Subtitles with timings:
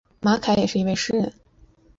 [0.19, 1.31] 马凯也是一位诗人。